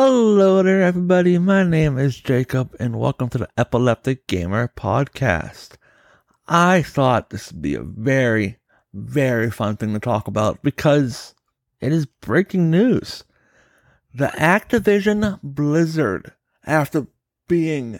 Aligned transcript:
Hello 0.00 0.62
there, 0.62 0.80
everybody. 0.80 1.38
My 1.38 1.64
name 1.64 1.98
is 1.98 2.20
Jacob, 2.20 2.72
and 2.78 3.00
welcome 3.00 3.28
to 3.30 3.38
the 3.38 3.48
Epileptic 3.58 4.28
Gamer 4.28 4.70
Podcast. 4.76 5.70
I 6.46 6.82
thought 6.82 7.30
this 7.30 7.50
would 7.50 7.60
be 7.60 7.74
a 7.74 7.82
very, 7.82 8.58
very 8.94 9.50
fun 9.50 9.76
thing 9.76 9.94
to 9.94 9.98
talk 9.98 10.28
about 10.28 10.62
because 10.62 11.34
it 11.80 11.92
is 11.92 12.06
breaking 12.06 12.70
news. 12.70 13.24
The 14.14 14.28
Activision 14.28 15.40
Blizzard, 15.42 16.32
after 16.64 17.08
being 17.48 17.98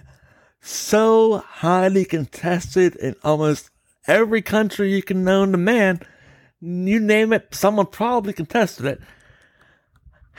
so 0.61 1.39
highly 1.39 2.05
contested 2.05 2.95
in 2.95 3.17
almost 3.25 3.71
every 4.07 4.41
country 4.41 4.95
you 4.95 5.03
can 5.03 5.25
known 5.25 5.51
to 5.51 5.59
man, 5.59 5.99
you 6.61 7.01
name 7.01 7.33
it, 7.33 7.57
someone 7.57 7.87
probably 7.87 8.33
contested 8.33 8.87
it 8.87 9.01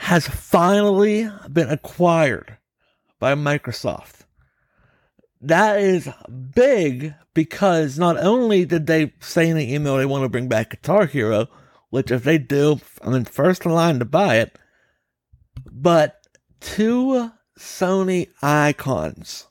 has 0.00 0.26
finally 0.26 1.28
been 1.52 1.68
acquired 1.68 2.56
by 3.18 3.34
Microsoft. 3.34 4.20
That 5.42 5.78
is 5.78 6.08
big 6.54 7.14
because 7.34 7.98
not 7.98 8.16
only 8.16 8.64
did 8.64 8.86
they 8.86 9.12
say 9.20 9.50
in 9.50 9.58
the 9.58 9.74
email 9.74 9.98
they 9.98 10.06
want 10.06 10.24
to 10.24 10.30
bring 10.30 10.48
back 10.48 10.70
Guitar 10.70 11.04
Hero, 11.04 11.48
which 11.90 12.10
if 12.10 12.24
they 12.24 12.38
do, 12.38 12.80
I'm 13.02 13.12
in 13.12 13.26
first 13.26 13.66
in 13.66 13.72
line 13.72 13.98
to 13.98 14.06
buy 14.06 14.36
it, 14.36 14.58
but 15.70 16.26
two 16.60 17.30
Sony 17.58 18.28
icons 18.40 19.48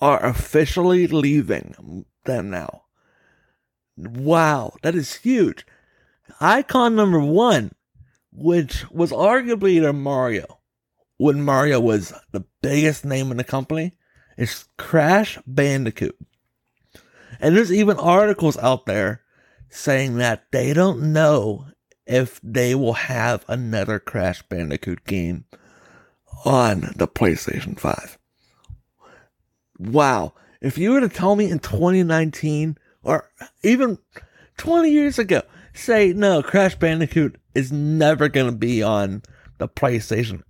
are 0.00 0.24
officially 0.26 1.06
leaving 1.06 2.04
them 2.24 2.50
now. 2.50 2.82
Wow, 3.96 4.74
that 4.82 4.96
is 4.96 5.14
huge. 5.14 5.64
Icon 6.40 6.96
number 6.96 7.20
one 7.20 7.70
which 8.32 8.90
was 8.90 9.10
arguably 9.10 9.80
their 9.80 9.92
Mario, 9.92 10.60
when 11.16 11.42
Mario 11.42 11.80
was 11.80 12.12
the 12.32 12.44
biggest 12.62 13.04
name 13.04 13.30
in 13.30 13.36
the 13.36 13.44
company, 13.44 13.92
is 14.36 14.66
Crash 14.76 15.38
Bandicoot. 15.46 16.16
And 17.40 17.56
there's 17.56 17.72
even 17.72 17.98
articles 17.98 18.56
out 18.58 18.86
there 18.86 19.22
saying 19.68 20.16
that 20.18 20.50
they 20.50 20.72
don't 20.72 21.12
know 21.12 21.66
if 22.06 22.40
they 22.42 22.74
will 22.74 22.94
have 22.94 23.44
another 23.48 23.98
Crash 23.98 24.42
Bandicoot 24.42 25.04
game 25.04 25.44
on 26.44 26.92
the 26.96 27.06
PlayStation 27.06 27.78
5. 27.78 28.18
Wow. 29.78 30.32
If 30.60 30.78
you 30.78 30.92
were 30.92 31.00
to 31.00 31.08
tell 31.08 31.36
me 31.36 31.50
in 31.50 31.58
2019 31.58 32.78
or 33.02 33.30
even 33.62 33.98
20 34.56 34.90
years 34.90 35.18
ago, 35.18 35.42
say, 35.78 36.12
no, 36.12 36.42
Crash 36.42 36.74
Bandicoot 36.74 37.36
is 37.54 37.72
never 37.72 38.28
going 38.28 38.50
to 38.50 38.56
be 38.56 38.82
on 38.82 39.22
the 39.58 39.68
PlayStation 39.68 40.42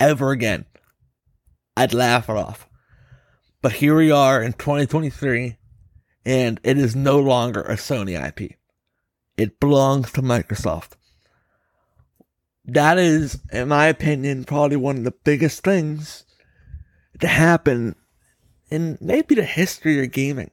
ever 0.00 0.30
again. 0.30 0.66
I'd 1.76 1.94
laugh 1.94 2.28
it 2.28 2.36
off. 2.36 2.68
But 3.62 3.72
here 3.72 3.96
we 3.96 4.10
are 4.10 4.42
in 4.42 4.52
2023, 4.52 5.56
and 6.26 6.60
it 6.62 6.78
is 6.78 6.94
no 6.94 7.18
longer 7.18 7.62
a 7.62 7.76
Sony 7.76 8.22
IP. 8.22 8.56
It 9.36 9.58
belongs 9.58 10.12
to 10.12 10.22
Microsoft. 10.22 10.92
That 12.66 12.98
is, 12.98 13.40
in 13.52 13.68
my 13.68 13.86
opinion, 13.86 14.44
probably 14.44 14.76
one 14.76 14.98
of 14.98 15.04
the 15.04 15.14
biggest 15.24 15.62
things 15.64 16.24
to 17.20 17.26
happen 17.26 17.96
in 18.70 18.98
maybe 19.00 19.34
the 19.34 19.44
history 19.44 20.02
of 20.02 20.12
gaming. 20.12 20.50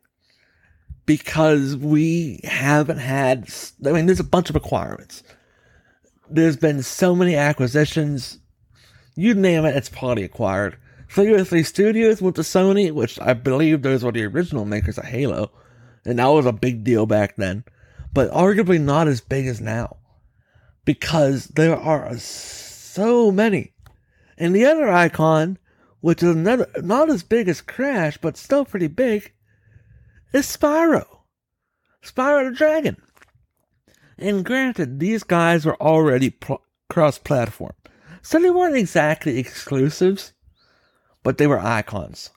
Because 1.17 1.75
we 1.75 2.39
haven't 2.43 2.99
had, 2.99 3.49
I 3.85 3.91
mean, 3.91 4.05
there's 4.05 4.19
a 4.19 4.23
bunch 4.23 4.49
of 4.49 4.55
requirements 4.55 5.23
there's 6.31 6.57
been 6.57 6.81
so 6.81 7.15
many 7.15 7.35
acquisitions. 7.35 8.39
You 9.15 9.33
name 9.33 9.65
it, 9.65 9.75
it's 9.75 9.89
probably 9.89 10.23
acquired. 10.23 10.77
Figure 11.07 11.43
3 11.43 11.63
Studios 11.63 12.21
went 12.21 12.37
to 12.37 12.41
Sony, 12.41 12.91
which 12.91 13.19
I 13.19 13.33
believe 13.33 13.81
those 13.81 14.03
were 14.03 14.13
the 14.13 14.25
original 14.25 14.65
makers 14.65 14.97
of 14.97 15.05
Halo. 15.05 15.51
And 16.05 16.19
that 16.19 16.27
was 16.27 16.45
a 16.45 16.53
big 16.53 16.83
deal 16.83 17.05
back 17.05 17.35
then. 17.35 17.65
But 18.13 18.31
arguably 18.31 18.79
not 18.79 19.07
as 19.07 19.19
big 19.19 19.45
as 19.45 19.59
now. 19.59 19.97
Because 20.85 21.47
there 21.47 21.77
are 21.77 22.17
so 22.17 23.31
many. 23.31 23.73
And 24.37 24.55
the 24.55 24.65
other 24.65 24.89
icon, 24.89 25.57
which 25.99 26.23
is 26.23 26.29
another, 26.29 26.67
not 26.77 27.09
as 27.09 27.23
big 27.23 27.49
as 27.49 27.61
Crash, 27.61 28.17
but 28.17 28.37
still 28.37 28.65
pretty 28.65 28.87
big, 28.87 29.33
is 30.33 30.45
Spyro. 30.45 31.05
Spyro 32.03 32.49
the 32.49 32.55
Dragon. 32.55 32.97
And 34.17 34.45
granted, 34.45 34.99
these 34.99 35.23
guys 35.23 35.65
were 35.65 35.81
already 35.81 36.33
cross 36.89 37.17
platform. 37.17 37.73
So 38.21 38.39
they 38.39 38.51
weren't 38.51 38.75
exactly 38.75 39.39
exclusives, 39.39 40.33
but 41.23 41.37
they 41.37 41.47
were 41.47 41.59
icons. 41.59 42.29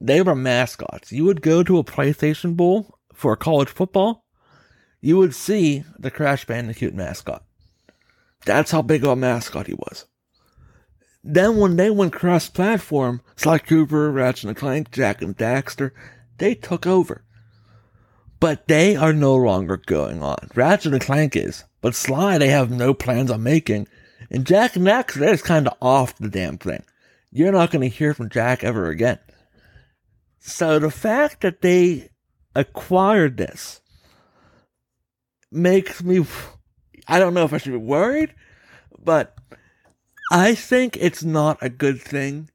They 0.00 0.22
were 0.22 0.34
mascots. 0.34 1.12
You 1.12 1.24
would 1.24 1.40
go 1.40 1.62
to 1.62 1.78
a 1.78 1.84
PlayStation 1.84 2.56
Bowl 2.56 2.98
for 3.14 3.36
college 3.36 3.68
football, 3.68 4.24
you 5.00 5.16
would 5.16 5.34
see 5.34 5.84
the 5.98 6.10
Crash 6.10 6.44
Bandicoot 6.44 6.94
mascot. 6.94 7.44
That's 8.44 8.70
how 8.70 8.82
big 8.82 9.04
of 9.04 9.10
a 9.10 9.16
mascot 9.16 9.66
he 9.66 9.74
was. 9.74 10.06
Then 11.22 11.56
when 11.56 11.76
they 11.76 11.90
went 11.90 12.12
cross 12.12 12.48
platform, 12.48 13.22
Sly 13.36 13.58
Cooper, 13.58 14.10
Ratchet 14.10 14.48
and 14.48 14.56
Clank, 14.56 14.90
Jak 14.90 15.22
and 15.22 15.36
Daxter, 15.36 15.92
they 16.38 16.54
took 16.54 16.86
over. 16.86 17.24
But 18.40 18.68
they 18.68 18.96
are 18.96 19.12
no 19.12 19.34
longer 19.36 19.76
going 19.76 20.22
on. 20.22 20.50
Ratchet 20.54 20.92
and 20.92 21.00
Clank 21.00 21.36
is. 21.36 21.64
But 21.80 21.94
Sly, 21.94 22.38
they 22.38 22.48
have 22.48 22.70
no 22.70 22.92
plans 22.94 23.30
on 23.30 23.42
making. 23.42 23.88
And 24.30 24.46
Jak 24.46 24.76
and 24.76 24.84
Dax, 24.84 25.14
they're 25.14 25.30
just 25.30 25.44
kind 25.44 25.66
of 25.66 25.76
off 25.80 26.16
the 26.16 26.28
damn 26.28 26.58
thing. 26.58 26.82
You're 27.30 27.52
not 27.52 27.70
going 27.70 27.88
to 27.88 27.96
hear 27.96 28.14
from 28.14 28.30
Jak 28.30 28.64
ever 28.64 28.88
again. 28.88 29.18
So 30.40 30.78
the 30.78 30.90
fact 30.90 31.40
that 31.40 31.62
they 31.62 32.10
acquired 32.54 33.36
this 33.36 33.80
makes 35.50 36.02
me, 36.02 36.26
I 37.08 37.18
don't 37.18 37.34
know 37.34 37.44
if 37.44 37.52
I 37.52 37.58
should 37.58 37.72
be 37.72 37.78
worried, 37.78 38.34
but 38.98 39.36
I 40.30 40.54
think 40.54 40.96
it's 40.98 41.24
not 41.24 41.58
a 41.60 41.68
good 41.68 42.00
thing 42.00 42.50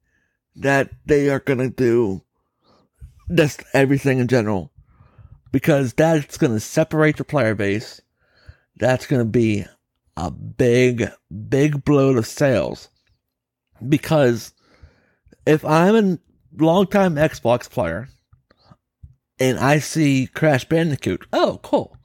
that 0.55 0.91
they 1.05 1.29
are 1.29 1.39
going 1.39 1.59
to 1.59 1.69
do 1.69 2.23
just 3.33 3.63
everything 3.73 4.19
in 4.19 4.27
general 4.27 4.71
because 5.51 5.93
that's 5.93 6.37
going 6.37 6.53
to 6.53 6.59
separate 6.59 7.17
the 7.17 7.23
player 7.23 7.55
base. 7.55 8.01
That's 8.77 9.07
going 9.07 9.21
to 9.21 9.29
be 9.29 9.65
a 10.15 10.31
big, 10.31 11.09
big 11.49 11.83
blow 11.83 12.13
to 12.13 12.23
sales. 12.23 12.89
Because 13.87 14.53
if 15.45 15.63
I'm 15.65 15.95
a 15.95 16.19
longtime 16.57 17.15
Xbox 17.15 17.69
player 17.69 18.09
and 19.39 19.57
I 19.57 19.79
see 19.79 20.27
Crash 20.27 20.65
Bandicoot, 20.65 21.25
oh, 21.31 21.59
cool. 21.63 21.95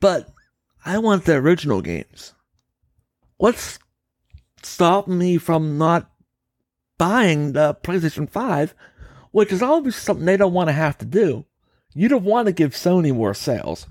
But 0.00 0.28
I 0.84 0.98
want 0.98 1.24
the 1.24 1.34
original 1.34 1.80
games. 1.80 2.34
What's 3.36 3.78
stopping 4.62 5.18
me 5.18 5.38
from 5.38 5.78
not 5.78 6.10
buying 6.98 7.52
the 7.52 7.74
PlayStation 7.82 8.28
5, 8.28 8.74
which 9.34 9.50
is 9.50 9.62
obviously 9.62 10.00
something 10.00 10.24
they 10.24 10.36
don't 10.36 10.52
want 10.52 10.68
to 10.68 10.72
have 10.72 10.96
to 10.96 11.04
do 11.04 11.44
you 11.94 12.08
don't 12.08 12.24
want 12.24 12.46
to 12.46 12.52
give 12.52 12.72
Sony 12.72 13.14
more 13.14 13.34
sales. 13.34 13.86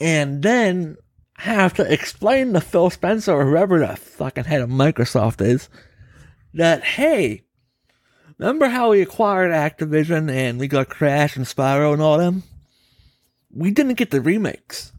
And 0.00 0.42
then 0.42 0.96
have 1.34 1.74
to 1.74 1.92
explain 1.92 2.54
to 2.54 2.60
Phil 2.60 2.90
Spencer 2.90 3.32
or 3.32 3.44
whoever 3.44 3.78
the 3.78 3.96
fucking 3.96 4.44
head 4.44 4.62
of 4.62 4.70
Microsoft 4.70 5.46
is 5.46 5.68
that, 6.54 6.82
hey, 6.82 7.44
remember 8.38 8.68
how 8.68 8.90
we 8.90 9.02
acquired 9.02 9.52
Activision 9.52 10.30
and 10.30 10.58
we 10.58 10.66
got 10.66 10.88
Crash 10.88 11.36
and 11.36 11.44
Spyro 11.44 11.92
and 11.92 12.00
all 12.00 12.16
them? 12.16 12.42
We 13.50 13.70
didn't 13.70 13.94
get 13.94 14.10
the 14.10 14.20
remakes. 14.20 14.92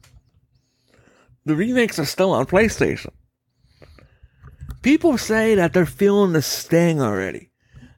The 1.45 1.55
remakes 1.55 1.97
are 1.97 2.05
still 2.05 2.31
on 2.31 2.45
PlayStation. 2.45 3.11
People 4.83 5.17
say 5.17 5.55
that 5.55 5.73
they're 5.73 5.85
feeling 5.85 6.33
the 6.33 6.41
sting 6.41 7.01
already. 7.01 7.46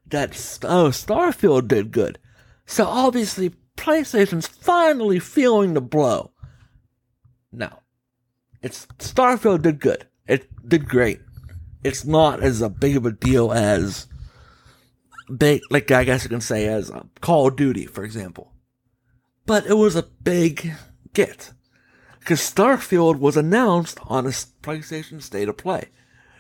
That, 0.10 0.32
oh, 0.64 0.90
Starfield 0.90 1.68
did 1.68 1.92
good. 1.92 2.20
So 2.66 2.86
obviously, 2.86 3.54
PlayStation's 3.78 4.48
finally 4.48 5.20
feeling 5.20 5.74
the 5.74 5.82
blow. 5.82 6.32
No. 7.52 7.80
It's 8.62 8.86
Starfield 8.98 9.62
did 9.62 9.80
good. 9.80 10.08
It 10.28 10.48
did 10.68 10.88
great. 10.88 11.20
It's 11.84 12.06
not 12.06 12.44
as 12.44 12.62
a 12.62 12.70
big 12.70 12.98
of 12.98 13.06
a 13.06 13.12
deal 13.12 13.52
as 13.52 14.08
big, 15.36 15.62
like 15.70 15.90
I 15.92 16.04
guess 16.04 16.24
you 16.24 16.30
can 16.30 16.42
say 16.42 16.68
as 16.68 16.92
uh, 16.92 17.04
Call 17.22 17.48
of 17.48 17.56
Duty, 17.56 17.86
for 17.86 18.04
example. 18.04 18.52
But 19.46 19.66
it 19.66 19.76
was 19.76 19.96
a 19.96 20.04
big 20.04 20.74
get. 21.14 21.54
Because 22.20 22.42
Starfield 22.42 23.18
was 23.20 23.38
announced 23.38 23.98
on 24.04 24.26
a 24.26 24.30
PlayStation 24.30 25.22
State 25.22 25.50
of 25.50 25.58
Play. 25.58 25.90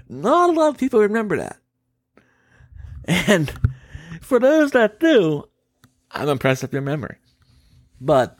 Not 0.07 0.49
a 0.49 0.53
lot 0.53 0.69
of 0.69 0.77
people 0.77 0.99
remember 0.99 1.37
that. 1.37 1.57
And 3.05 3.51
for 4.21 4.39
those 4.39 4.71
that 4.71 4.99
do, 4.99 5.45
I'm 6.11 6.29
impressed 6.29 6.61
with 6.61 6.73
your 6.73 6.81
memory. 6.81 7.17
But 8.01 8.37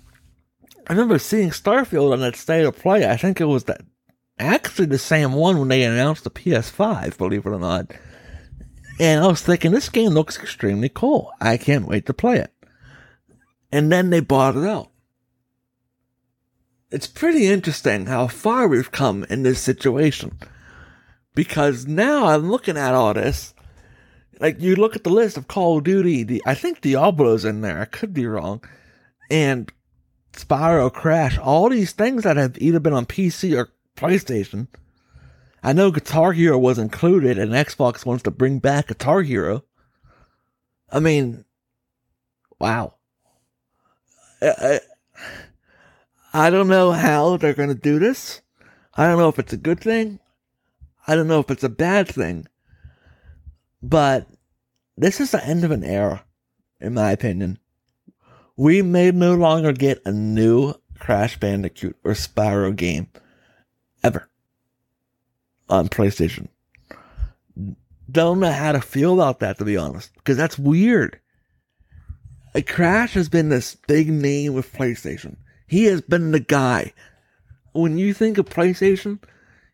I 0.88 0.94
remember 0.94 1.20
seeing 1.20 1.50
Starfield 1.50 2.14
on 2.14 2.20
that 2.22 2.36
state 2.36 2.66
of 2.66 2.78
play. 2.78 3.08
I 3.08 3.18
think 3.18 3.40
it 3.40 3.46
was 3.46 3.66
that 3.66 3.82
actually 4.40 4.88
the 4.88 4.98
same 4.98 5.34
one 5.34 5.60
when 5.60 5.68
they 5.68 5.84
announced 5.84 6.24
the 6.24 6.30
PS5, 6.30 7.18
believe 7.18 7.46
it 7.46 7.50
or 7.50 7.60
not. 7.60 7.92
And 9.00 9.24
I 9.24 9.28
was 9.28 9.42
thinking, 9.42 9.72
this 9.72 9.90
game 9.90 10.12
looks 10.12 10.38
extremely 10.38 10.90
cool. 10.90 11.32
I 11.40 11.58
can't 11.58 11.88
wait 11.88 12.06
to 12.08 12.14
play 12.14 12.38
it. 12.38 12.52
And 13.72 13.92
then 13.92 14.10
they 14.10 14.20
bought 14.20 14.58
it 14.58 14.68
out. 14.68 14.92
It's 16.92 17.08
pretty 17.08 17.48
interesting 17.48 18.08
how 18.08 18.28
far 18.28 18.68
we've 18.68 18.92
come 18.92 19.24
in 19.30 19.44
this 19.44 19.62
situation. 19.62 20.40
Because 21.36 21.86
now 21.86 22.26
I'm 22.26 22.50
looking 22.50 22.78
at 22.78 22.96
all 22.96 23.14
this. 23.14 23.54
Like, 24.40 24.62
you 24.62 24.76
look 24.76 24.96
at 24.96 25.04
the 25.04 25.10
list 25.10 25.38
of 25.38 25.48
Call 25.48 25.78
of 25.78 25.84
Duty, 25.84 26.24
the, 26.24 26.42
I 26.46 26.56
think 26.56 26.82
Diablo's 26.82 27.46
in 27.46 27.62
there. 27.62 27.82
I 27.82 27.86
could 27.86 28.14
be 28.14 28.26
wrong. 28.26 28.64
And 29.30 29.72
Spyro, 30.34 30.92
Crash, 30.92 31.38
all 31.38 31.70
these 31.70 31.92
things 31.92 32.24
that 32.24 32.38
have 32.38 32.58
either 32.60 32.80
been 32.80 32.94
on 32.94 33.06
PC 33.06 33.58
or 33.58 33.70
PlayStation. 33.98 34.68
I 35.62 35.74
know 35.74 35.92
Guitar 35.92 36.32
Hero 36.32 36.58
was 36.58 36.80
included 36.80 37.38
and 37.38 37.52
Xbox 37.52 38.06
wants 38.06 38.24
to 38.24 38.32
bring 38.32 38.60
back 38.60 38.88
Guitar 38.88 39.22
Hero. 39.22 39.66
I 40.92 41.00
mean, 41.00 41.44
wow. 42.60 42.96
I, 44.42 44.80
I, 46.34 46.46
I 46.46 46.50
don't 46.50 46.70
know 46.70 46.92
how 46.92 47.36
they're 47.38 47.54
going 47.54 47.70
to 47.70 47.76
do 47.76 48.00
this. 48.00 48.42
I 48.96 49.06
don't 49.06 49.18
know 49.18 49.30
if 49.30 49.40
it's 49.40 49.54
a 49.54 49.58
good 49.58 49.82
thing. 49.82 50.20
I 51.08 51.16
don't 51.16 51.28
know 51.28 51.40
if 51.40 51.52
it's 51.52 51.64
a 51.64 51.70
bad 51.70 52.08
thing. 52.08 52.48
But 53.82 54.28
this 54.98 55.20
is 55.20 55.32
the 55.32 55.46
end 55.46 55.64
of 55.64 55.72
an 55.72 55.84
era, 55.84 56.26
in 56.80 56.94
my 56.94 57.12
opinion. 57.12 57.60
We 58.58 58.82
may 58.82 59.12
no 59.12 59.36
longer 59.36 59.72
get 59.72 60.02
a 60.06 60.12
new 60.12 60.74
Crash 61.00 61.40
Bandicoot 61.40 61.96
or 62.04 62.12
Spyro 62.12 62.76
game 62.76 63.08
ever 64.04 64.30
on 65.70 65.88
PlayStation. 65.88 66.50
Don't 68.12 68.40
know 68.40 68.52
how 68.52 68.72
to 68.72 68.82
feel 68.82 69.14
about 69.14 69.40
that, 69.40 69.60
to 69.60 69.66
be 69.66 69.78
honest, 69.78 70.14
because 70.16 70.36
that's 70.36 70.60
weird. 70.60 71.20
A 72.56 72.62
Crash 72.62 73.14
has 73.14 73.30
been 73.30 73.50
this 73.50 73.76
big 73.88 74.10
name 74.10 74.54
with 74.54 74.74
PlayStation. 74.74 75.38
He 75.68 75.86
has 75.86 76.02
been 76.02 76.32
the 76.32 76.40
guy. 76.40 76.94
When 77.74 77.98
you 77.98 78.14
think 78.14 78.40
of 78.40 78.50
PlayStation, 78.50 79.20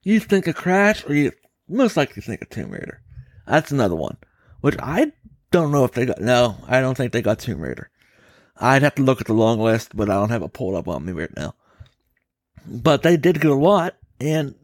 you 0.04 0.20
think 0.20 0.48
of 0.48 0.56
Crash, 0.56 1.06
or 1.08 1.14
you 1.16 1.32
most 1.70 1.96
likely 1.96 2.22
think 2.22 2.42
of 2.42 2.50
Tomb 2.50 2.72
Raider. 2.72 3.02
That's 3.46 3.72
another 3.72 3.96
one, 3.96 4.18
which 4.62 4.76
I 4.80 5.12
don't 5.52 5.72
know 5.72 5.86
if 5.86 5.92
they 5.92 6.06
got. 6.06 6.20
No, 6.20 6.58
I 6.68 6.82
don't 6.82 6.96
think 6.96 7.12
they 7.12 7.22
got 7.22 7.40
Tomb 7.40 7.62
Raider. 7.62 7.90
I'd 8.58 8.84
have 8.84 8.96
to 8.96 9.04
look 9.04 9.22
at 9.22 9.28
the 9.28 9.34
long 9.34 9.60
list, 9.60 9.96
but 9.96 10.10
I 10.10 10.14
don't 10.14 10.30
have 10.30 10.44
it 10.44 10.54
pulled 10.54 10.76
up 10.76 10.88
on 10.88 11.06
me 11.06 11.12
right 11.12 11.36
now. 11.36 11.56
But 12.66 13.04
they 13.04 13.18
did 13.18 13.42
get 13.42 13.52
a 13.52 13.56
lot, 13.56 13.96
and 14.20 14.56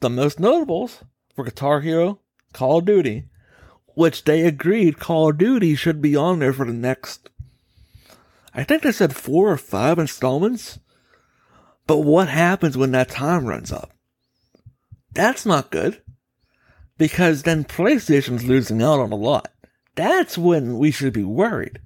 the 0.00 0.10
most 0.10 0.40
notables 0.40 1.04
for 1.34 1.44
Guitar 1.44 1.80
Hero, 1.80 2.18
Call 2.52 2.78
of 2.78 2.86
Duty, 2.86 3.24
which 3.94 4.24
they 4.24 4.46
agreed 4.46 4.98
Call 4.98 5.30
of 5.30 5.38
Duty 5.38 5.74
should 5.74 6.00
be 6.00 6.16
on 6.16 6.38
there 6.38 6.52
for 6.52 6.64
the 6.64 6.72
next, 6.72 7.30
I 8.54 8.64
think 8.64 8.82
they 8.82 8.92
said 8.92 9.14
four 9.14 9.50
or 9.50 9.56
five 9.56 9.98
installments. 9.98 10.78
But 11.86 11.98
what 11.98 12.28
happens 12.28 12.76
when 12.76 12.92
that 12.92 13.08
time 13.08 13.46
runs 13.46 13.72
up? 13.72 13.92
That's 15.12 15.46
not 15.46 15.70
good. 15.70 16.02
Because 16.98 17.44
then 17.44 17.64
PlayStation's 17.64 18.44
losing 18.44 18.82
out 18.82 19.00
on 19.00 19.12
a 19.12 19.16
lot. 19.16 19.50
That's 19.94 20.36
when 20.36 20.78
we 20.78 20.90
should 20.90 21.12
be 21.12 21.24
worried. 21.24 21.80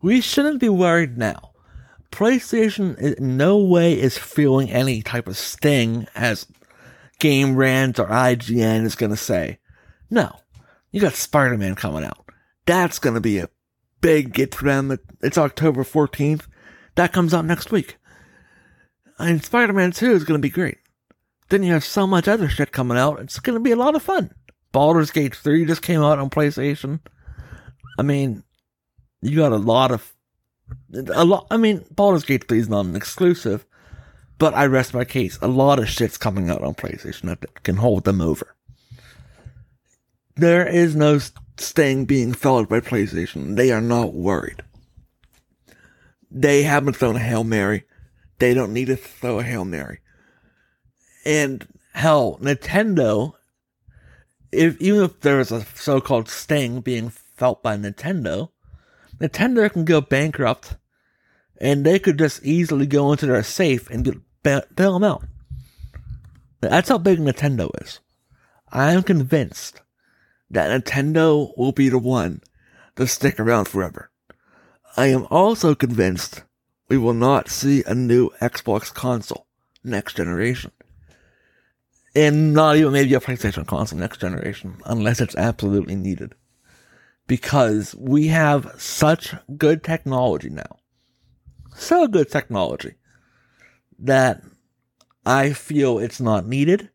We 0.00 0.20
shouldn't 0.20 0.60
be 0.60 0.68
worried 0.68 1.18
now. 1.18 1.52
PlayStation 2.10 2.96
in 2.98 3.36
no 3.36 3.58
way 3.58 4.00
is 4.00 4.16
feeling 4.16 4.70
any 4.70 5.02
type 5.02 5.26
of 5.26 5.36
sting 5.36 6.06
as 6.14 6.46
Game 7.18 7.56
Rant 7.56 7.98
or 7.98 8.06
IGN 8.06 8.84
is 8.84 8.94
going 8.94 9.10
to 9.10 9.16
say. 9.16 9.58
No, 10.10 10.36
you 10.92 11.00
got 11.00 11.14
Spider 11.14 11.56
Man 11.56 11.74
coming 11.74 12.04
out. 12.04 12.24
That's 12.66 12.98
going 12.98 13.14
to 13.14 13.20
be 13.20 13.38
a 13.38 13.48
big 14.00 14.32
get 14.32 14.54
for 14.54 14.66
them. 14.66 14.96
It's 15.22 15.38
October 15.38 15.82
14th. 15.82 16.46
That 16.94 17.12
comes 17.12 17.34
out 17.34 17.44
next 17.44 17.72
week. 17.72 17.96
And 19.18 19.44
Spider 19.44 19.72
Man 19.72 19.90
2 19.90 20.12
is 20.12 20.24
going 20.24 20.38
to 20.38 20.42
be 20.42 20.50
great. 20.50 20.78
Then 21.48 21.62
you 21.62 21.72
have 21.72 21.84
so 21.84 22.06
much 22.06 22.28
other 22.28 22.48
shit 22.48 22.72
coming 22.72 22.96
out. 22.96 23.20
It's 23.20 23.40
going 23.40 23.54
to 23.54 23.60
be 23.60 23.72
a 23.72 23.76
lot 23.76 23.96
of 23.96 24.02
fun. 24.02 24.30
Baldur's 24.74 25.12
Gate 25.12 25.36
3 25.36 25.66
just 25.66 25.82
came 25.82 26.02
out 26.02 26.18
on 26.18 26.28
PlayStation. 26.28 26.98
I 27.96 28.02
mean, 28.02 28.42
you 29.22 29.36
got 29.36 29.52
a 29.52 29.56
lot 29.56 29.92
of 29.92 30.12
a 30.92 31.24
lot. 31.24 31.46
I 31.48 31.56
mean, 31.56 31.84
Baldur's 31.92 32.24
Gate 32.24 32.48
3 32.48 32.58
is 32.58 32.68
not 32.68 32.84
an 32.84 32.96
exclusive, 32.96 33.64
but 34.36 34.52
I 34.52 34.66
rest 34.66 34.92
my 34.92 35.04
case. 35.04 35.38
A 35.40 35.46
lot 35.46 35.78
of 35.78 35.88
shit's 35.88 36.18
coming 36.18 36.50
out 36.50 36.64
on 36.64 36.74
PlayStation 36.74 37.22
that 37.22 37.62
can 37.62 37.76
hold 37.76 38.02
them 38.02 38.20
over. 38.20 38.56
There 40.34 40.66
is 40.66 40.96
no 40.96 41.20
sting 41.56 42.04
being 42.04 42.34
felt 42.34 42.68
by 42.68 42.80
PlayStation. 42.80 43.54
They 43.54 43.70
are 43.70 43.80
not 43.80 44.12
worried. 44.12 44.64
They 46.32 46.64
haven't 46.64 46.96
thrown 46.96 47.14
a 47.14 47.20
Hail 47.20 47.44
Mary. 47.44 47.84
They 48.40 48.54
don't 48.54 48.72
need 48.72 48.86
to 48.86 48.96
throw 48.96 49.38
a 49.38 49.44
Hail 49.44 49.64
Mary. 49.64 50.00
And 51.24 51.64
hell, 51.92 52.40
Nintendo, 52.42 53.34
if 54.54 54.80
even 54.80 55.02
if 55.02 55.20
there 55.20 55.40
is 55.40 55.52
a 55.52 55.64
so-called 55.74 56.28
sting 56.28 56.80
being 56.80 57.10
felt 57.10 57.62
by 57.62 57.76
Nintendo, 57.76 58.50
Nintendo 59.20 59.70
can 59.70 59.84
go 59.84 60.00
bankrupt 60.00 60.76
and 61.60 61.84
they 61.84 61.98
could 61.98 62.18
just 62.18 62.44
easily 62.44 62.86
go 62.86 63.12
into 63.12 63.26
their 63.26 63.42
safe 63.42 63.90
and 63.90 64.22
bail 64.42 64.62
them 64.74 65.04
out. 65.04 65.24
That's 66.60 66.88
how 66.88 66.98
big 66.98 67.18
Nintendo 67.18 67.70
is. 67.82 68.00
I 68.70 68.92
am 68.92 69.02
convinced 69.02 69.82
that 70.50 70.70
Nintendo 70.70 71.52
will 71.56 71.72
be 71.72 71.88
the 71.88 71.98
one 71.98 72.40
to 72.96 73.06
stick 73.06 73.38
around 73.38 73.66
forever. 73.66 74.10
I 74.96 75.06
am 75.06 75.26
also 75.30 75.74
convinced 75.74 76.42
we 76.88 76.98
will 76.98 77.14
not 77.14 77.48
see 77.48 77.82
a 77.84 77.94
new 77.94 78.30
Xbox 78.40 78.92
console 78.92 79.46
next 79.82 80.16
generation. 80.16 80.70
And 82.14 82.54
not 82.54 82.76
even 82.76 82.92
maybe 82.92 83.14
a 83.14 83.20
PlayStation 83.20 83.66
console 83.66 83.98
next 83.98 84.20
generation, 84.20 84.76
unless 84.84 85.20
it's 85.20 85.34
absolutely 85.34 85.96
needed 85.96 86.34
because 87.26 87.94
we 87.98 88.28
have 88.28 88.72
such 88.78 89.34
good 89.56 89.82
technology 89.82 90.50
now. 90.50 90.78
So 91.74 92.06
good 92.06 92.30
technology 92.30 92.94
that 93.98 94.42
I 95.26 95.52
feel 95.52 95.98
it's 95.98 96.20
not 96.20 96.46
needed. 96.46 96.90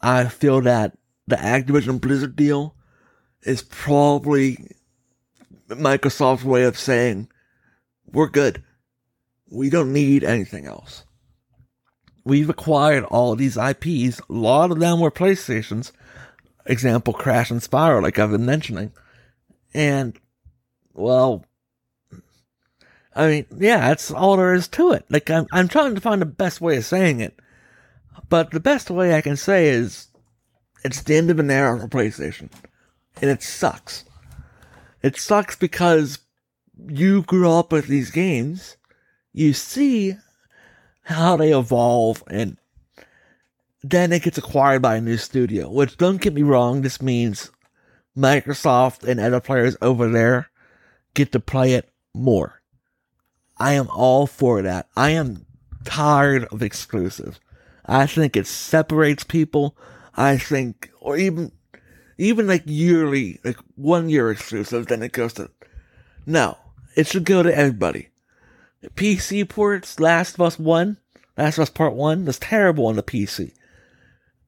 I 0.00 0.24
feel 0.24 0.60
that 0.62 0.96
the 1.26 1.36
Activision 1.36 2.00
Blizzard 2.00 2.34
deal 2.34 2.74
is 3.42 3.62
probably 3.62 4.76
Microsoft's 5.68 6.44
way 6.44 6.64
of 6.64 6.78
saying, 6.78 7.28
we're 8.06 8.28
good. 8.28 8.64
We 9.50 9.70
don't 9.70 9.92
need 9.92 10.24
anything 10.24 10.66
else. 10.66 11.04
We've 12.24 12.50
acquired 12.50 13.04
all 13.04 13.34
these 13.34 13.56
IPs. 13.56 14.20
A 14.20 14.32
lot 14.32 14.70
of 14.70 14.80
them 14.80 15.00
were 15.00 15.10
PlayStations. 15.10 15.92
Example, 16.66 17.14
Crash 17.14 17.50
and 17.50 17.60
Spyro, 17.60 18.02
like 18.02 18.18
I've 18.18 18.30
been 18.30 18.44
mentioning. 18.44 18.92
And, 19.72 20.18
well, 20.92 21.44
I 23.14 23.26
mean, 23.26 23.46
yeah, 23.56 23.88
that's 23.88 24.10
all 24.10 24.36
there 24.36 24.54
is 24.54 24.68
to 24.68 24.92
it. 24.92 25.04
Like, 25.08 25.30
I'm, 25.30 25.46
I'm 25.52 25.68
trying 25.68 25.94
to 25.94 26.00
find 26.00 26.20
the 26.20 26.26
best 26.26 26.60
way 26.60 26.76
of 26.76 26.84
saying 26.84 27.20
it. 27.20 27.38
But 28.28 28.50
the 28.50 28.60
best 28.60 28.90
way 28.90 29.14
I 29.14 29.20
can 29.20 29.36
say 29.36 29.68
is 29.68 30.08
it's 30.84 31.02
the 31.02 31.16
end 31.16 31.30
of 31.30 31.38
an 31.38 31.50
era 31.50 31.78
for 31.78 31.88
PlayStation. 31.88 32.50
And 33.20 33.30
it 33.30 33.42
sucks. 33.42 34.04
It 35.02 35.16
sucks 35.16 35.56
because 35.56 36.18
you 36.88 37.22
grew 37.22 37.50
up 37.50 37.72
with 37.72 37.86
these 37.86 38.10
games. 38.10 38.76
You 39.32 39.52
see 39.52 40.16
how 41.10 41.36
they 41.36 41.52
evolve 41.52 42.22
and 42.28 42.56
then 43.82 44.12
it 44.12 44.22
gets 44.22 44.38
acquired 44.38 44.82
by 44.82 44.96
a 44.96 45.00
new 45.00 45.16
studio, 45.16 45.70
which 45.70 45.96
don't 45.96 46.20
get 46.20 46.34
me 46.34 46.42
wrong, 46.42 46.82
this 46.82 47.00
means 47.00 47.50
Microsoft 48.16 49.06
and 49.06 49.18
other 49.18 49.40
players 49.40 49.76
over 49.80 50.08
there 50.08 50.50
get 51.14 51.32
to 51.32 51.40
play 51.40 51.72
it 51.74 51.88
more. 52.14 52.60
I 53.56 53.72
am 53.72 53.88
all 53.88 54.26
for 54.26 54.62
that. 54.62 54.88
I 54.96 55.10
am 55.10 55.46
tired 55.84 56.44
of 56.46 56.62
exclusives. 56.62 57.40
I 57.86 58.06
think 58.06 58.36
it 58.36 58.46
separates 58.46 59.24
people. 59.24 59.76
I 60.14 60.36
think, 60.36 60.90
or 61.00 61.16
even, 61.16 61.52
even 62.18 62.46
like 62.46 62.62
yearly, 62.66 63.40
like 63.44 63.58
one 63.76 64.08
year 64.08 64.30
exclusive, 64.30 64.86
then 64.86 65.02
it 65.02 65.12
goes 65.12 65.32
to, 65.34 65.50
no, 66.26 66.58
it 66.96 67.06
should 67.06 67.24
go 67.24 67.42
to 67.42 67.56
everybody. 67.56 68.09
PC 68.88 69.48
ports, 69.48 70.00
Last 70.00 70.34
of 70.34 70.40
Us 70.40 70.58
1, 70.58 70.96
Last 71.36 71.58
of 71.58 71.62
Us 71.62 71.70
Part 71.70 71.94
1, 71.94 72.24
was 72.24 72.38
terrible 72.38 72.86
on 72.86 72.96
the 72.96 73.02
PC. 73.02 73.52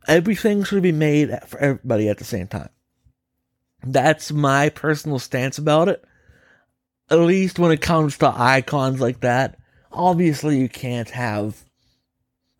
Everything 0.09 0.65
should 0.65 0.83
be 0.83 0.93
made 0.93 1.31
for 1.47 1.59
everybody 1.59 2.09
at 2.09 2.19
the 2.19 2.25
same 2.25 2.49
time. 2.49 2.71
That's 3.85 4.33
my 4.33 4.69
personal 4.69 5.19
stance 5.19 5.59
about 5.59 5.89
it. 5.89 6.05
At 7.11 7.19
least 7.19 7.59
when 7.59 7.73
it 7.73 7.81
comes 7.81 8.17
to 8.19 8.33
icons 8.35 9.01
like 9.01 9.21
that. 9.21 9.59
Obviously, 9.93 10.59
you 10.59 10.69
can't 10.69 11.11
have 11.11 11.63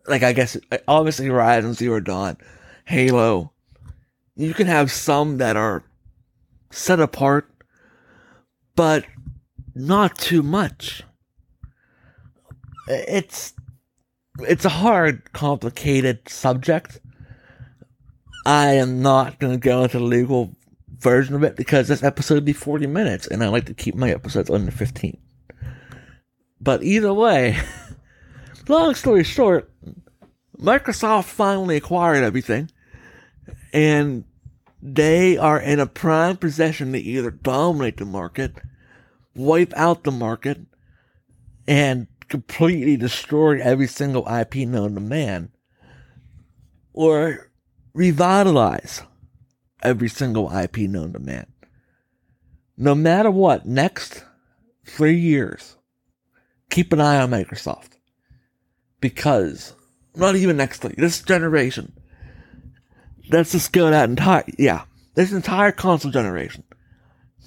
like 0.07 0.23
I 0.23 0.33
guess 0.33 0.57
obviously 0.87 1.27
Horizon 1.27 1.73
Zero 1.73 1.99
Dawn, 1.99 2.37
Halo. 2.85 3.51
You 4.35 4.53
can 4.53 4.67
have 4.67 4.91
some 4.91 5.37
that 5.37 5.55
are 5.55 5.83
set 6.71 6.99
apart, 6.99 7.49
but 8.75 9.05
not 9.75 10.17
too 10.17 10.41
much. 10.43 11.03
It's 12.87 13.53
it's 14.39 14.65
a 14.65 14.69
hard, 14.69 15.31
complicated 15.33 16.27
subject. 16.27 16.99
I 18.45 18.73
am 18.73 19.01
not 19.01 19.39
going 19.39 19.53
to 19.53 19.59
go 19.59 19.83
into 19.83 19.99
the 19.99 20.03
legal 20.03 20.55
version 20.99 21.35
of 21.35 21.43
it 21.43 21.55
because 21.55 21.87
this 21.87 22.03
episode 22.03 22.35
would 22.35 22.45
be 22.45 22.53
40 22.53 22.87
minutes 22.87 23.27
and 23.27 23.43
I 23.43 23.47
like 23.49 23.65
to 23.65 23.73
keep 23.73 23.95
my 23.95 24.09
episodes 24.09 24.49
under 24.49 24.71
15. 24.71 25.17
But 26.59 26.83
either 26.83 27.13
way, 27.13 27.57
long 28.67 28.95
story 28.95 29.23
short, 29.23 29.71
Microsoft 30.57 31.25
finally 31.25 31.77
acquired 31.77 32.23
everything 32.23 32.69
and 33.71 34.23
they 34.81 35.37
are 35.37 35.59
in 35.59 35.79
a 35.79 35.87
prime 35.87 36.37
position 36.37 36.91
to 36.93 36.99
either 36.99 37.31
dominate 37.31 37.97
the 37.97 38.05
market, 38.05 38.53
wipe 39.35 39.73
out 39.75 40.03
the 40.03 40.11
market, 40.11 40.59
and 41.67 42.07
completely 42.29 42.97
destroy 42.97 43.59
every 43.61 43.87
single 43.87 44.27
IP 44.27 44.55
known 44.67 44.95
to 44.95 45.01
man, 45.01 45.51
or 46.93 47.51
revitalize 47.93 49.03
every 49.81 50.09
single 50.09 50.51
IP 50.55 50.77
known 50.77 51.13
to 51.13 51.19
man. 51.19 51.47
No 52.77 52.95
matter 52.95 53.29
what, 53.29 53.65
next 53.65 54.23
three 54.85 55.17
years, 55.17 55.77
keep 56.69 56.91
an 56.91 57.01
eye 57.01 57.21
on 57.21 57.29
Microsoft. 57.29 57.91
Because, 58.99 59.75
not 60.15 60.35
even 60.35 60.57
next 60.57 60.81
three, 60.81 60.95
this 60.97 61.21
generation, 61.21 61.93
let's 63.29 63.51
just 63.51 63.73
go 63.73 63.89
that 63.89 64.09
entire, 64.09 64.45
yeah, 64.57 64.85
this 65.15 65.31
entire 65.31 65.71
console 65.71 66.11
generation. 66.11 66.63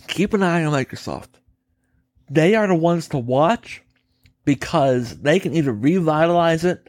Keep 0.07 0.35
an 0.35 0.43
eye 0.43 0.65
on 0.65 0.73
Microsoft. 0.73 1.31
They 2.31 2.55
are 2.55 2.67
the 2.67 2.75
ones 2.75 3.09
to 3.09 3.19
watch 3.19 3.83
because 4.47 5.19
they 5.21 5.39
can 5.39 5.53
either 5.53 5.73
revitalize 5.73 6.65
it, 6.65 6.89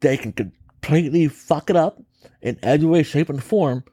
they 0.00 0.18
can 0.18 0.32
completely 0.32 1.28
fuck 1.28 1.70
it 1.70 1.76
up 1.76 2.02
in 2.42 2.58
every 2.62 2.86
way, 2.86 3.02
shape, 3.02 3.30
and 3.30 3.42
form, 3.42 3.84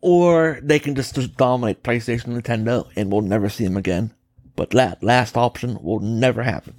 or 0.00 0.58
they 0.62 0.78
can 0.78 0.94
just, 0.94 1.16
just 1.16 1.36
dominate 1.36 1.82
PlayStation 1.82 2.40
Nintendo 2.40 2.88
and 2.96 3.12
we'll 3.12 3.20
never 3.20 3.50
see 3.50 3.64
them 3.64 3.76
again. 3.76 4.14
But 4.56 4.70
that 4.70 5.02
last 5.02 5.36
option 5.36 5.82
will 5.82 6.00
never 6.00 6.42
happen. 6.42 6.76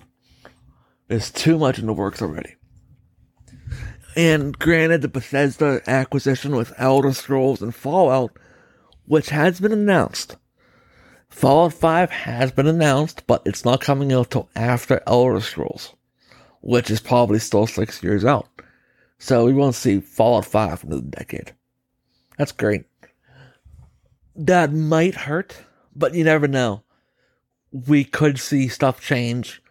There's 1.07 1.29
too 1.29 1.59
much 1.59 1.77
in 1.77 1.87
the 1.87 1.93
works 1.93 2.21
already. 2.21 2.55
And 4.15 4.57
granted, 4.57 5.01
the 5.01 5.07
Bethesda 5.07 5.81
acquisition 5.87 6.55
with 6.55 6.73
Elder 6.77 7.13
Scrolls 7.13 7.61
and 7.61 7.75
Fallout, 7.75 8.31
which 9.05 9.29
has 9.29 9.59
been 9.59 9.71
announced. 9.71 10.37
Fallout 11.31 11.73
5 11.73 12.11
has 12.11 12.51
been 12.51 12.67
announced, 12.67 13.25
but 13.25 13.41
it's 13.45 13.65
not 13.65 13.81
coming 13.81 14.13
out 14.13 14.29
till 14.29 14.49
after 14.55 15.01
Elder 15.07 15.41
Scrolls, 15.41 15.95
which 16.61 16.91
is 16.91 16.99
probably 16.99 17.39
still 17.39 17.65
six 17.65 18.03
years 18.03 18.23
out. 18.23 18.47
So 19.17 19.45
we 19.45 19.53
won't 19.53 19.75
see 19.75 19.99
Fallout 19.99 20.45
5 20.45 20.79
for 20.81 20.87
another 20.87 21.01
decade. 21.01 21.53
That's 22.37 22.51
great. 22.51 22.85
That 24.35 24.71
might 24.71 25.15
hurt, 25.15 25.57
but 25.95 26.13
you 26.13 26.23
never 26.23 26.47
know. 26.47 26.83
We 27.71 28.03
could 28.03 28.39
see 28.39 28.67
stuff 28.67 29.01
change. 29.01 29.61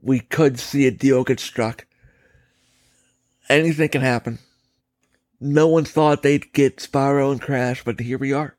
We 0.00 0.20
could 0.20 0.60
see 0.60 0.86
a 0.86 0.92
deal 0.92 1.24
get 1.24 1.40
struck 1.40 1.86
anything 3.48 3.88
can 3.88 4.02
happen. 4.02 4.38
No 5.40 5.68
one 5.68 5.84
thought 5.84 6.22
they'd 6.22 6.52
get 6.52 6.78
Spyro 6.78 7.30
and 7.30 7.40
Crash, 7.40 7.84
but 7.84 8.00
here 8.00 8.18
we 8.18 8.32
are. 8.32 8.56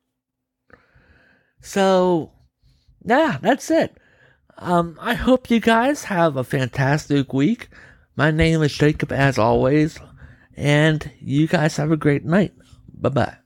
So, 1.62 2.32
yeah, 3.08 3.38
that's 3.42 3.72
it. 3.72 3.98
Um, 4.58 4.98
I 5.00 5.14
hope 5.14 5.50
you 5.50 5.60
guys 5.62 6.04
have 6.06 6.36
a 6.36 6.44
fantastic 6.44 7.32
week. 7.32 7.70
My 8.18 8.32
name 8.32 8.62
is 8.64 8.78
Jacob, 8.78 9.12
as 9.14 9.38
always, 9.38 9.98
and 10.58 11.10
you 11.22 11.48
guys 11.48 11.78
have 11.78 11.92
a 11.92 11.98
great 11.98 12.26
night. 12.26 12.54
Bye 12.94 13.10
bye. 13.10 13.38